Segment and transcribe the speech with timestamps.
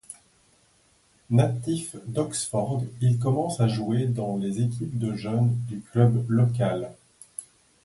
[1.29, 6.89] Natif d'Oxford, il commence à jouer dans les équipes de jeunes du club local.